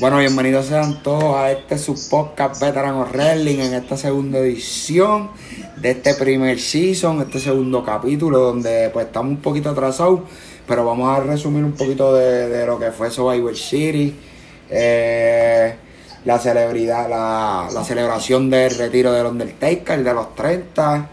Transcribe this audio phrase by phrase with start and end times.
[0.00, 5.30] Bueno, bienvenidos sean todos a este su podcast Veteran Wrestling en esta segunda edición
[5.76, 10.20] de este primer season, este segundo capítulo donde pues estamos un poquito atrasados,
[10.68, 14.14] pero vamos a resumir un poquito de, lo que fue Survivor City,
[14.70, 15.74] eh,
[16.24, 21.10] la celebridad, la, celebración del retiro del Undertaker de los 30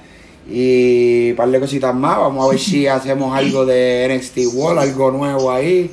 [0.48, 2.20] y un par de cositas más.
[2.20, 5.90] Vamos a ver si hacemos algo de NXT World, algo nuevo ahí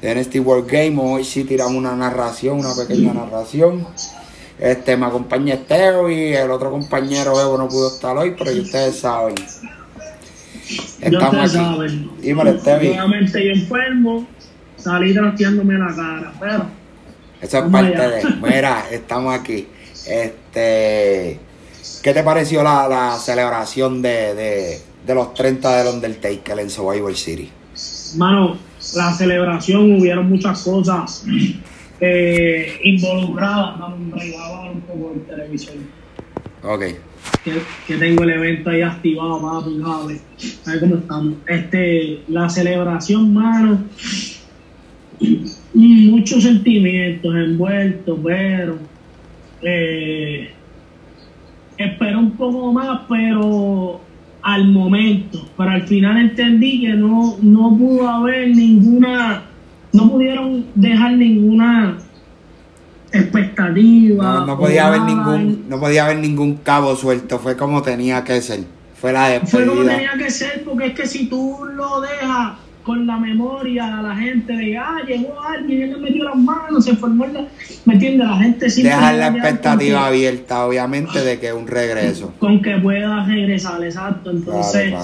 [0.00, 0.96] de NXT World Game.
[1.00, 3.86] Hoy sí tiramos una narración, una pequeña narración.
[4.58, 8.98] Este, me acompaña Esteo y el otro compañero Evo no pudo estar hoy, pero ustedes
[8.98, 9.34] saben.
[11.00, 11.48] Estamos aquí.
[11.48, 12.10] Saben.
[12.20, 14.26] Dímelo, Nuevamente yo enfermo,
[14.76, 16.66] salí trasteándome la cara, pero.
[17.40, 18.24] Eso es parte de.
[18.42, 19.68] Mira, estamos aquí.
[20.06, 21.38] Este.
[22.02, 27.14] ¿Qué te pareció la, la celebración de, de, de, los 30 del Undertaker en Survivor
[27.16, 27.50] City?
[28.16, 28.56] Mano,
[28.94, 31.24] la celebración hubieron muchas cosas
[32.00, 33.78] eh, involucradas.
[33.78, 35.74] Vamos a un poco el televisor.
[36.62, 36.84] Ok.
[37.86, 40.20] Que, tengo el evento ahí activado, papi, ver,
[40.64, 41.34] a ver cómo estamos.
[41.46, 43.84] Este, la celebración, mano,
[45.74, 48.78] muchos sentimientos envueltos, pero
[49.62, 50.50] eh,
[51.78, 54.00] espero un poco más, pero
[54.46, 59.42] al momento, pero al final entendí que no, no pudo haber ninguna,
[59.92, 61.98] no pudieron dejar ninguna
[63.10, 64.44] expectativa.
[64.46, 68.62] No, podía haber ningún, no podía haber ningún cabo suelto, fue como tenía que ser.
[68.94, 69.50] Fue la despedida.
[69.50, 72.52] Fue como tenía que ser, porque es que si tú lo dejas
[72.86, 76.84] con la memoria a la gente de, ah, llegó alguien, él le metió las manos,
[76.84, 77.44] se formó la...
[77.84, 78.28] ¿Me entiendes?
[78.28, 78.84] La gente sí.
[78.84, 82.32] Dejar la expectativa abierta, obviamente, de que un regreso.
[82.38, 84.30] Con que pueda regresar, exacto.
[84.30, 84.94] Entonces,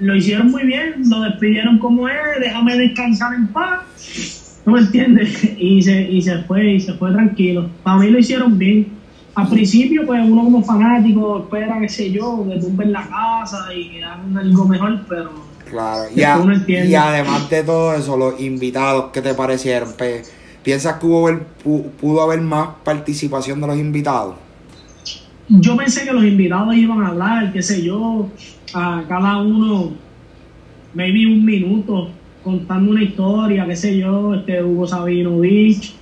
[0.00, 4.60] lo hicieron muy bien, lo despidieron como es, déjame descansar en paz.
[4.66, 5.42] ¿No me entiendes?
[5.58, 7.70] Y se, y se fue, y se fue tranquilo.
[7.82, 8.86] Para mí lo hicieron bien.
[9.34, 13.88] Al principio, pues uno como fanático espera, qué sé yo, que tumben la casa y
[13.88, 15.30] que hagan algo mejor, pero
[15.72, 19.88] Claro, y, además de todo eso, los invitados, ¿qué te parecieron?
[20.62, 21.30] ¿Piensas que hubo
[21.98, 24.34] pudo haber más participación de los invitados?
[25.48, 28.28] Yo pensé que los invitados iban a hablar, qué sé yo,
[28.74, 29.92] a cada uno,
[30.92, 32.10] maybe un minuto,
[32.44, 35.94] contando una historia, qué sé yo, este Hugo Sabinovich.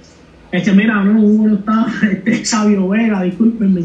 [0.50, 3.82] Este, mira, no, Hugo no estaba, este Sabio Vega, discúlpenme.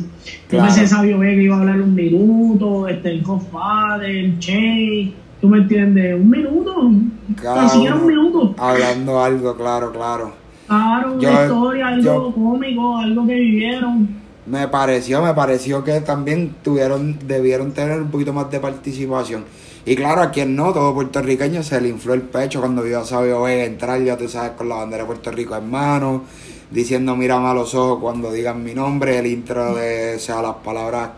[0.51, 5.13] Yo pensé que Sabio Vega iba a hablar un minuto, este, el Godfather, Che
[5.45, 6.15] ¿Tú me entiendes?
[6.15, 6.91] Un minuto.
[7.39, 8.55] Claro, un minuto.
[8.57, 10.33] Hablando algo, claro, claro.
[10.65, 14.09] Claro, una historia, algo cómico, algo que vivieron.
[14.47, 19.43] Me pareció, me pareció que también tuvieron, debieron tener un poquito más de participación.
[19.85, 23.05] Y claro, a quien no, todo puertorriqueño se le infló el pecho cuando vio a
[23.05, 26.23] Sabio Vega entrar, ya tú sabes, con la bandera de Puerto Rico en mano,
[26.71, 30.55] diciendo mírame a los ojos cuando digan mi nombre, el intro de, o sea, las
[30.55, 31.09] palabras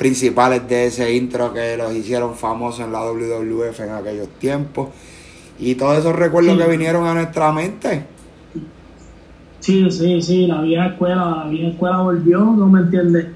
[0.00, 4.88] principales de ese intro que los hicieron famosos en la WWF en aquellos tiempos.
[5.58, 8.06] Y todos esos recuerdos que vinieron a nuestra mente.
[9.58, 13.26] Sí, sí, sí, la vieja escuela, la vieja escuela volvió, no me entiendes.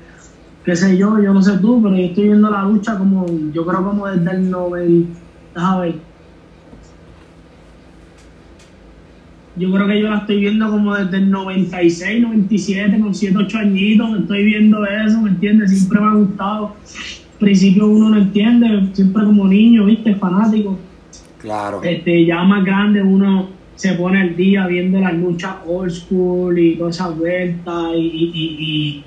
[0.64, 3.66] Qué sé yo, yo no sé tú, pero yo estoy viendo la lucha como, yo
[3.66, 5.20] creo como desde el 90,
[5.56, 5.96] a ver,
[9.56, 13.58] Yo creo que yo la estoy viendo como desde el 96, 97, con 7, 8
[13.58, 14.20] añitos.
[14.20, 15.70] Estoy viendo eso, ¿me entiendes?
[15.70, 16.66] Siempre me ha gustado.
[17.34, 20.14] Al principio uno no entiende, siempre como niño, ¿viste?
[20.16, 20.78] Fanático.
[21.38, 21.82] Claro.
[21.84, 26.76] Este, ya más grande uno se pone al día viendo las luchas old school y
[26.76, 29.04] todas esas vueltas y, y,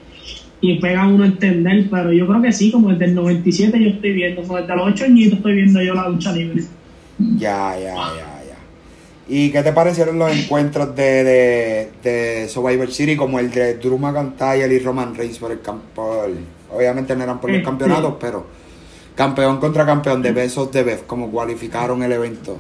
[0.61, 1.87] y, y, pega uno a entender.
[1.89, 4.87] Pero yo creo que sí, como desde el 97 yo estoy viendo, como desde los
[4.87, 6.63] 8 añitos estoy viendo yo la lucha libre.
[7.17, 8.36] Ya, ya, ya.
[9.29, 13.97] ¿Y qué te parecieron los encuentros de, de, de Survivor City como el de Drew
[13.97, 16.25] McIntyre y Roman Reigns por el campo?
[16.73, 18.45] Obviamente no eran por los campeonatos, pero
[19.15, 22.57] campeón contra campeón de besos de Beth, como cualificaron el evento.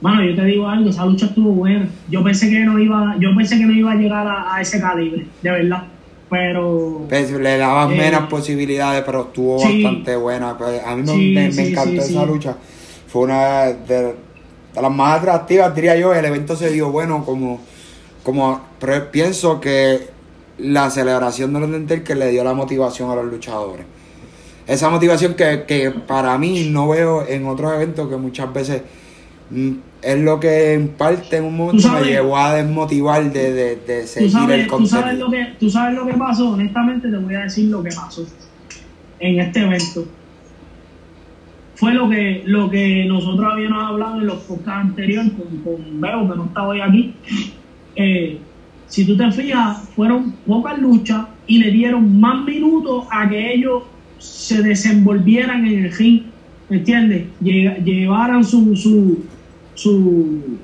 [0.00, 1.88] Bueno, yo te digo algo, esa lucha estuvo buena.
[2.08, 5.26] Yo pensé que no iba, yo pensé que no iba a llegar a, ese calibre,
[5.42, 5.84] de verdad.
[6.28, 10.58] Pero pues, le daban eh, menos posibilidades, pero estuvo bastante buena.
[10.58, 12.56] Pues, a mí me, encantó esa lucha.
[13.06, 14.14] Fue una de
[14.74, 16.14] de las más atractivas, diría yo.
[16.14, 17.60] El evento se dio bueno como,
[18.22, 20.10] como pero pienso que
[20.58, 23.84] la celebración de los que le dio la motivación a los luchadores.
[24.66, 28.82] Esa motivación que, que para mí no veo en otros eventos que muchas veces
[29.50, 29.72] mm,
[30.02, 34.06] es lo que en parte en un momento me llevó a desmotivar de, de, de
[34.06, 34.68] seguir el contenido.
[34.68, 37.82] ¿tú sabes, lo que, tú sabes lo que pasó, honestamente te voy a decir lo
[37.82, 38.24] que pasó
[39.18, 40.06] en este evento
[41.74, 46.30] fue lo que, lo que nosotros habíamos hablado en los podcasts anteriores con, con Bebo,
[46.30, 47.14] que no está hoy aquí.
[47.96, 48.38] eh,
[48.86, 53.84] si tú te fijas, fueron pocas luchas y le dieron más minutos a que ellos
[54.18, 56.24] se desenvolvieran en el ring,
[56.68, 57.26] ¿me entiendes?
[57.40, 59.24] Llevaran su, su,
[59.74, 60.58] su,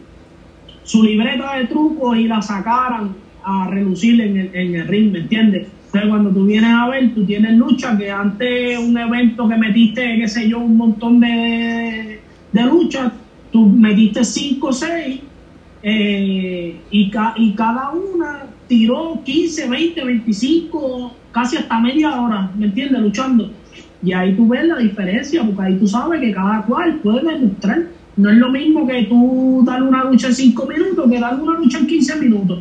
[0.82, 5.20] su libreta de trucos y la sacaran a relucir en el, en el ring, ¿me
[5.20, 5.68] entiendes?
[5.88, 10.16] Entonces, cuando tú vienes a ver, tú tienes lucha que antes un evento que metiste,
[10.18, 12.20] qué sé yo, un montón de,
[12.52, 13.10] de luchas,
[13.50, 15.20] tú metiste 5 o 6
[15.82, 23.00] y, y cada una tiró 15, 20, 25, casi hasta media hora, ¿me entiendes?
[23.00, 23.50] Luchando.
[24.02, 27.86] Y ahí tú ves la diferencia, porque ahí tú sabes que cada cual puede demostrar.
[28.16, 31.58] No es lo mismo que tú darle una lucha en 5 minutos que darle una
[31.58, 32.60] lucha en 15 minutos.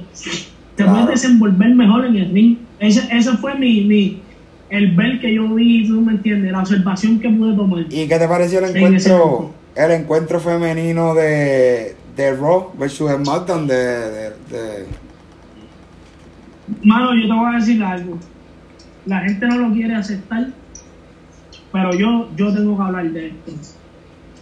[0.76, 2.58] Te puedes desenvolver mejor en el ring.
[2.80, 4.22] Ese, ese fue mi, mi,
[4.70, 7.86] el ver que yo vi, tú me entiendes, la observación que pude tomar.
[7.90, 13.76] ¿Y qué te pareció el encuentro, el encuentro femenino de, de Raw versus SmackDown de,
[13.76, 14.86] de, de...
[16.84, 18.18] Mano, yo te voy a decir algo.
[19.06, 20.48] La gente no lo quiere aceptar,
[21.72, 23.52] pero yo, yo tengo que hablar de esto.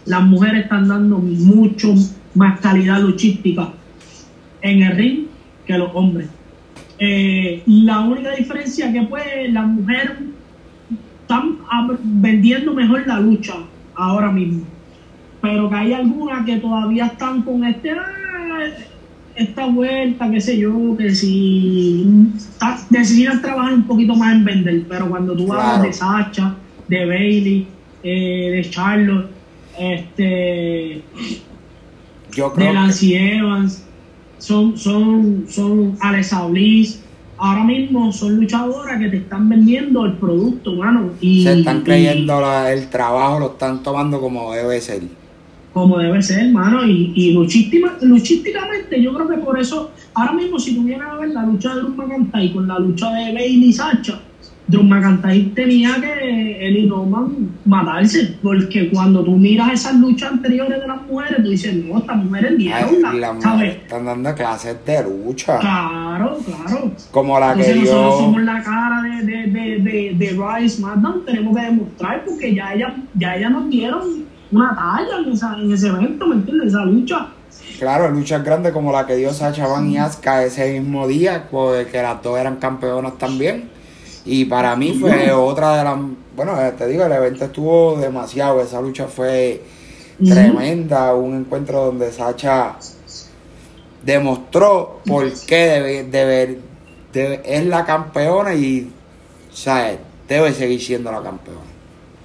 [0.06, 1.94] Las mujeres están dando mucho
[2.34, 3.70] más calidad luchística
[4.62, 5.26] en el ring
[5.66, 6.28] que los hombres.
[6.98, 10.12] Eh, la única diferencia que pues las mujeres
[11.22, 11.58] están
[12.02, 13.54] vendiendo mejor la lucha
[13.94, 14.62] ahora mismo.
[15.40, 18.64] Pero que hay algunas que todavía están con este ah,
[19.36, 22.06] esta vuelta, qué sé yo, que si
[22.88, 26.54] necesitan trabajar un poquito más en vender, pero cuando tú hablas de Sacha,
[26.88, 27.68] de Bailey,
[28.02, 29.30] eh, de Charlotte,
[29.78, 31.02] este
[32.34, 33.85] de Nancy Evans,
[34.38, 35.98] son, son, son
[36.50, 37.00] Bliss,
[37.38, 41.10] ahora mismo son luchadoras que te están vendiendo el producto, mano.
[41.20, 45.02] Y, Se están creyendo el trabajo, lo están tomando como debe ser
[45.76, 50.74] como debe ser, hermano, y, y luchísticamente yo creo que por eso, ahora mismo si
[50.74, 54.18] tuvieran a ver la lucha de Drew McIntyre con la lucha de Bailey y Sacha,
[54.68, 60.80] Drew McIntyre tenía que él y Roman matarse, porque cuando tú miras esas luchas anteriores
[60.80, 63.76] de las mujeres, tú dices, no, estas mujeres dieron la, ¿sabes?
[63.76, 65.58] Están dando clases de lucha.
[65.60, 66.90] Claro, claro.
[67.12, 71.24] Como la Entonces que nosotros somos la cara de, de, de, de, de Rice SmackDown,
[71.24, 75.18] tenemos que demostrar, porque ya ella, ya ella nos dieron una talla
[75.62, 76.68] en, ese evento, ¿me entiendes?
[76.68, 77.28] Esa lucha.
[77.78, 81.86] Claro, luchas grandes como la que dio Sacha Van y Asuka ese mismo día, pues,
[81.86, 83.75] que las dos eran campeonas también.
[84.26, 85.98] Y para mí fue otra de las.
[86.34, 88.60] Bueno, eh, te digo, el evento estuvo demasiado.
[88.60, 89.62] Esa lucha fue
[90.22, 91.14] tremenda.
[91.14, 92.76] Un encuentro donde Sacha
[94.04, 96.58] demostró por qué debe,
[97.12, 98.90] debe, es la campeona y
[99.50, 99.96] sea,
[100.28, 101.60] debe seguir siendo la campeona.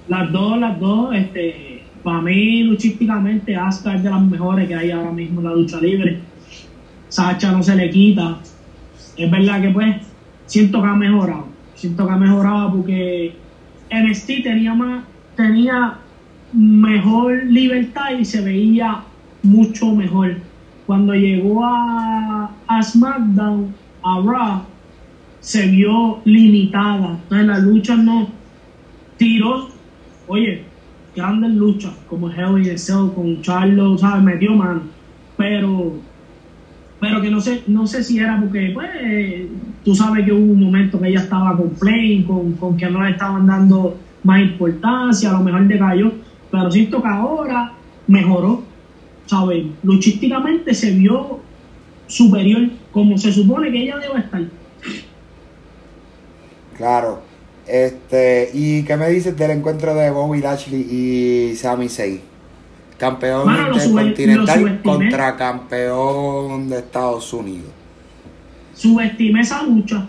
[0.08, 1.72] Las dos, las dos, este
[2.02, 5.80] para mí, luchísticamente, Asuka es de las mejores que hay ahora mismo en la lucha
[5.80, 6.18] libre.
[7.08, 8.38] Sacha no se le quita.
[9.16, 9.96] Es verdad que, pues,
[10.46, 11.51] siento que ha mejorado.
[11.82, 13.34] Siento que ha mejorado porque
[13.90, 15.98] NXT tenía más, tenía
[16.52, 19.02] mejor libertad y se veía
[19.42, 20.36] mucho mejor.
[20.86, 23.74] Cuando llegó a, a SmackDown,
[24.04, 24.62] a Raw,
[25.40, 27.18] se vio limitada.
[27.20, 28.28] Entonces la lucha no
[29.16, 29.68] tiró,
[30.28, 30.62] oye,
[31.16, 34.22] grandes luchas como Hell in Cell con Charlo, ¿sabes?
[34.22, 34.82] Metió mano.
[35.36, 35.94] Pero,
[37.00, 38.88] pero que no sé, no sé si era porque, pues,
[39.84, 43.02] tú sabes que hubo un momento que ella estaba con Play, con, con que no
[43.02, 46.12] le estaban dando más importancia, a lo mejor decayó.
[46.50, 47.72] Pero siento que ahora
[48.06, 48.62] mejoró,
[49.26, 49.64] ¿sabes?
[49.82, 51.40] Luchísticamente se vio
[52.06, 54.42] superior, como se supone que ella debe estar.
[56.76, 57.22] Claro.
[57.66, 62.20] Este, ¿Y qué me dices del encuentro de Bobby Lashley y Sami Zayn?
[62.98, 67.81] Campeón intercontinental contra campeón de Estados Unidos.
[68.82, 70.04] Subestimé esa lucha.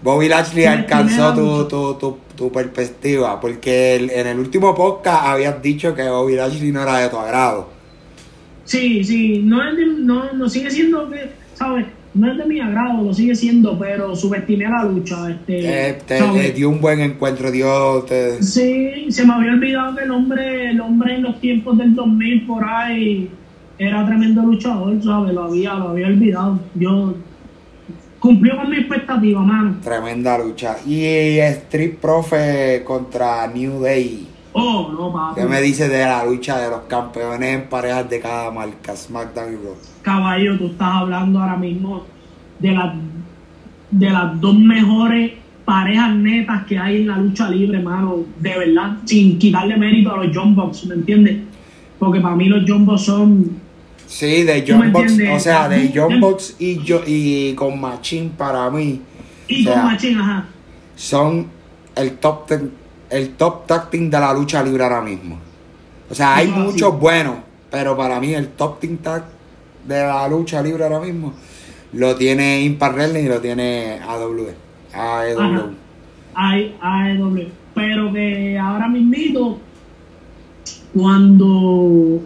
[0.00, 5.92] Bobby Lashley alcanzó tu, tu, tu, tu, perspectiva, porque en el último podcast habías dicho
[5.92, 7.68] que Bobby Lashley no era de tu agrado.
[8.64, 11.10] Sí, sí, no, no, no sigue siendo
[11.54, 11.86] ¿sabes?
[12.14, 15.30] no es de mi agrado, lo sigue siendo, pero subestimé la lucha.
[15.30, 18.06] Este, eh, te, dio un buen encuentro, Dios.
[18.06, 18.40] Te...
[18.40, 22.46] Sí, se me había olvidado que el hombre, el hombre en los tiempos del 2000
[22.46, 23.28] por ahí
[23.78, 25.34] era tremendo luchador, ¿sabes?
[25.34, 26.60] Lo había, lo había olvidado.
[26.76, 27.14] Yo
[28.22, 29.76] cumplió con mi expectativa, mano.
[29.82, 30.76] Tremenda lucha.
[30.86, 34.28] Y Street Profe contra New Day.
[34.52, 35.40] Oh, no, papi.
[35.40, 39.52] ¿Qué me dices de la lucha de los campeones en parejas de cada marca, SmackDown
[39.52, 39.74] y Raw?
[40.02, 42.04] Caballo, tú estás hablando ahora mismo
[42.60, 42.94] de las
[43.90, 45.32] de las dos mejores
[45.64, 50.24] parejas netas que hay en la lucha libre, mano, de verdad, sin quitarle mérito a
[50.24, 51.38] los John Box, ¿me entiendes?
[51.98, 53.61] Porque para mí los John Box son
[54.12, 58.68] Sí, de John Box, o sea, de John Box y, yo, y con Machine para
[58.68, 59.00] mí.
[59.48, 60.44] Y con Machine, ajá.
[60.94, 61.46] Son
[61.96, 62.72] el top ten,
[63.08, 65.38] el top tag de la lucha libre ahora mismo.
[66.10, 67.36] O sea, hay muchos buenos,
[67.70, 69.24] pero para mí el top team tag
[69.88, 71.32] de la lucha libre ahora mismo
[71.94, 74.46] lo tiene Impact Wrestling y lo tiene AW.
[74.92, 75.74] AEW.
[76.34, 77.48] AEW.
[77.74, 79.58] Pero que ahora mismo,
[80.92, 82.20] cuando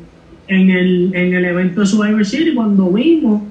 [0.49, 3.43] en el, en el evento de Survivor City, cuando vimos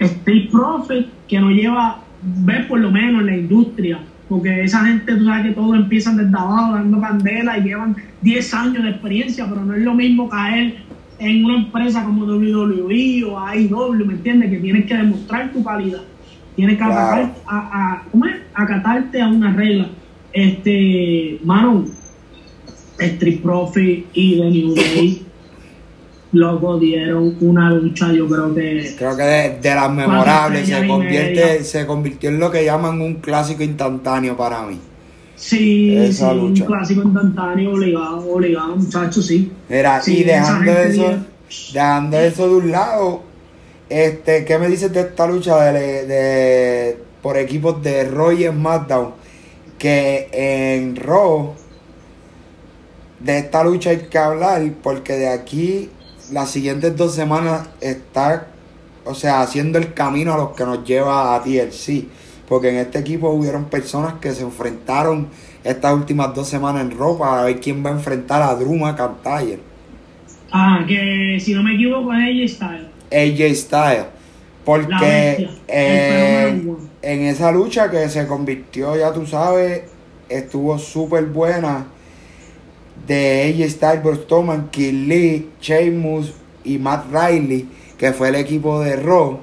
[0.00, 5.14] Steve Profit, que nos lleva, ver por lo menos en la industria, porque esa gente,
[5.14, 9.46] tú sabes que todos empiezan desde abajo dando candela y llevan 10 años de experiencia,
[9.48, 10.76] pero no es lo mismo caer
[11.18, 14.50] en una empresa como WWE o AEW, ¿me entiendes?
[14.50, 16.02] Que tienes que demostrar tu calidad,
[16.56, 18.02] tienes que a, a,
[18.54, 19.88] acatarte a una regla.
[20.32, 21.84] Este, mano,
[22.98, 25.22] Street Profit y The New Day
[26.32, 31.86] loco dieron una lucha yo creo que creo que de, las memorables se convierte se
[31.86, 34.78] convirtió en lo que llaman un clásico instantáneo para mí.
[35.36, 39.52] Sí, un clásico instantáneo obligado obligado muchachos sí.
[39.68, 41.16] Mira y dejando eso
[41.72, 43.22] dejando eso de un lado
[43.88, 49.12] este qué me dices de esta lucha de, de por equipos de Roy y SmackDown
[49.78, 51.54] que en Raw
[53.20, 55.90] de esta lucha hay que hablar porque de aquí
[56.32, 58.48] las siguientes dos semanas está,
[59.04, 62.06] o sea, haciendo el camino a los que nos lleva a TLC.
[62.48, 65.28] Porque en este equipo hubieron personas que se enfrentaron
[65.64, 69.60] estas últimas dos semanas en ropa a ver quién va a enfrentar a Druma McIntyre.
[70.50, 72.86] Ah, que si no me equivoco es AJ Styles.
[73.10, 74.06] AJ Styles.
[74.64, 75.48] Porque
[77.02, 79.82] en esa lucha que se convirtió, ya tú sabes,
[80.28, 81.86] estuvo súper buena
[83.06, 84.26] de AJ Styles, Bruce
[84.70, 86.32] Kill Lee, Sheamus
[86.64, 87.68] y Matt Riley,
[87.98, 89.40] que fue el equipo de Raw.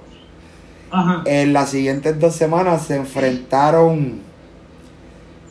[1.25, 4.19] En las siguientes dos semanas se enfrentaron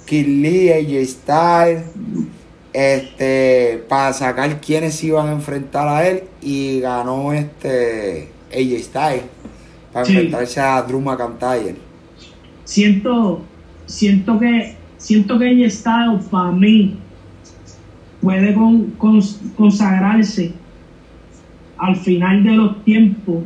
[0.06, 1.82] Kill Lee, AJ Styles,
[2.72, 9.22] este, para sacar quiénes iban a enfrentar a él y ganó este AJ Styles
[9.92, 11.76] para enfrentarse a Drew McIntyre.
[12.64, 13.42] Siento,
[13.86, 16.98] siento que, siento que AJ Styles para mí
[18.20, 18.54] puede
[19.56, 20.52] consagrarse
[21.78, 23.44] al final de los tiempos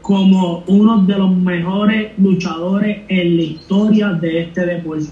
[0.00, 5.06] como uno de los mejores luchadores en la historia de este deporte.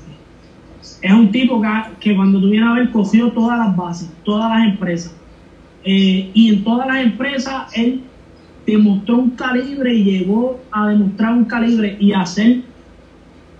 [1.02, 1.62] Es un tipo
[2.00, 5.14] que, cuando tú vienes a ver cogió todas las bases, todas las empresas.
[5.84, 8.02] Eh, y en todas las empresas él
[8.66, 12.62] demostró un calibre y llegó a demostrar un calibre y hacer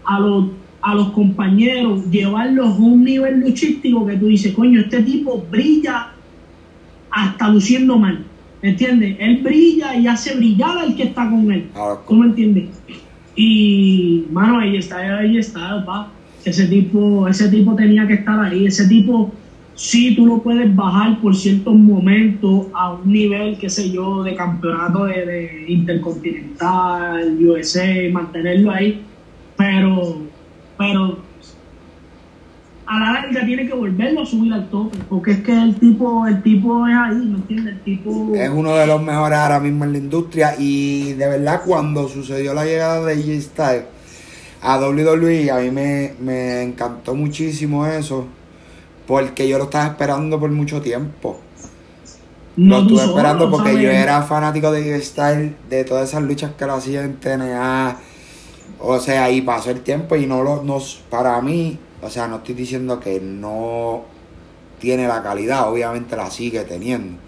[0.05, 0.47] a los
[0.83, 6.13] a los compañeros, llevarlos a un nivel luchístico que tú dices, coño, este tipo brilla
[7.11, 8.25] hasta luciendo mal.
[8.63, 9.17] ¿Me entiendes?
[9.19, 11.69] Él brilla y hace brillar al que está con él.
[11.75, 12.69] Ah, ¿Tú me entiendes?
[13.35, 16.13] Y, mano, ahí está, ahí está, pa.
[16.45, 18.67] Ese tipo, ese tipo tenía que estar ahí.
[18.67, 19.33] Ese tipo,
[19.75, 24.35] sí, tú lo puedes bajar por ciertos momentos a un nivel, qué sé yo, de
[24.35, 29.03] campeonato de, de intercontinental, USA, mantenerlo ahí.
[29.57, 30.30] Pero
[30.81, 31.19] pero
[32.87, 36.27] a la larga tiene que volverlo a subir al tope, porque es que el tipo,
[36.27, 37.75] el tipo es ahí, ¿me entiendes?
[37.75, 38.35] El tipo...
[38.35, 42.55] Es uno de los mejores ahora mismo en la industria y de verdad cuando sucedió
[42.55, 43.85] la llegada de G-Style
[44.63, 48.27] a WWE, a mí me, me encantó muchísimo eso,
[49.07, 51.39] porque yo lo estaba esperando por mucho tiempo.
[52.57, 56.73] lo estuve esperando porque yo era fanático de G-Style, de todas esas luchas que lo
[56.73, 57.99] hacía en TNA
[58.83, 62.37] o sea, y pasó el tiempo y no lo, nos, para mí, o sea, no
[62.37, 64.05] estoy diciendo que no
[64.79, 67.19] tiene la calidad, obviamente la sigue teniendo.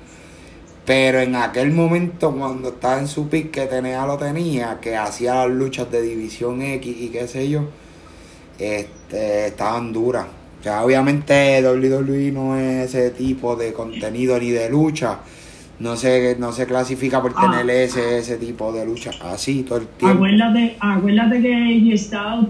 [0.84, 5.34] Pero en aquel momento, cuando estaba en su pick que tenía, lo tenía, que hacía
[5.34, 7.68] las luchas de División X y qué sé yo,
[8.58, 10.26] este, estaban duras.
[10.60, 15.20] O sea, obviamente WWE no es ese tipo de contenido ni de lucha
[15.78, 17.50] no se, no se clasifica por ah.
[17.50, 20.16] tener ese, ese tipo de lucha así todo el tiempo.
[20.16, 22.46] Acuérdate, acuérdate que Estado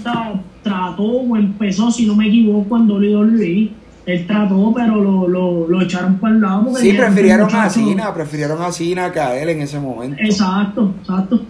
[0.62, 3.70] trató o empezó, si no me equivoco, en WWE.
[4.04, 6.74] Él trató, pero lo, lo, lo echaron para el lado.
[6.74, 10.16] sí, prefirieron a Cina, prefirieron a Cina que a él en ese momento.
[10.20, 11.40] Exacto, exacto.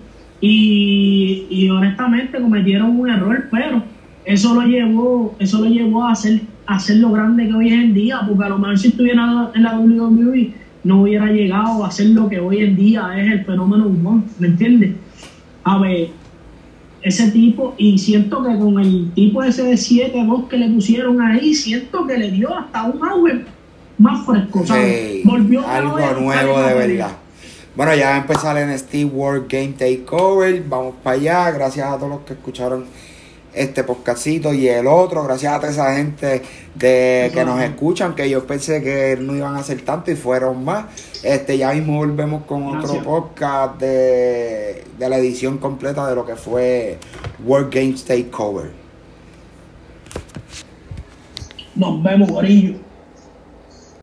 [0.41, 3.83] Y, y honestamente cometieron un error, pero
[4.25, 7.75] eso lo llevó, eso lo llevó a hacer, a hacer lo grande que hoy es
[7.75, 11.90] en día, porque a lo mejor si estuviera en la WWE no hubiera llegado a
[11.90, 14.92] ser lo que hoy en día es el fenómeno humano, ¿me entiendes?
[15.64, 16.08] A ver,
[17.02, 21.54] ese tipo, y siento que con el tipo ese de 7-2 que le pusieron ahí,
[21.54, 23.44] siento que le dio hasta un auge
[23.98, 25.24] más fresco, ¿sabes?
[25.24, 27.12] Volvió algo nuevo de verdad.
[27.74, 30.62] Bueno, ya va a empezar el NXT World Game Takeover.
[30.68, 31.50] Vamos para allá.
[31.52, 32.84] Gracias a todos los que escucharon
[33.54, 35.25] este podcastito y el otro.
[35.25, 36.42] Gracias a toda esa gente
[36.75, 40.64] de que nos escuchan, que yo pensé que no iban a ser tanto y fueron
[40.64, 40.87] más.
[41.23, 46.37] Este, ya mismo volvemos con otro podcast de, de la edición completa de lo que
[46.37, 46.99] fue
[47.44, 48.71] World Games Takeover.
[51.75, 52.91] Nos vemos, Gorillo.